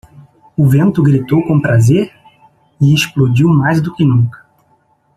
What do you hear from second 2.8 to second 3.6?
e explodiu